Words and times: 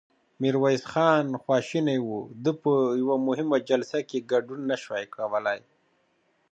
ميرويس 0.41 0.83
خان 0.91 1.25
خواشينی 1.43 1.97
و، 2.01 2.09
ده 2.43 2.51
په 2.61 2.71
يوه 3.01 3.15
مهمه 3.27 3.57
جلسه 3.69 3.99
کې 4.09 4.25
ګډون 4.31 4.59
نه 4.69 4.75
شوای 4.83 5.05
کولای. 5.15 5.59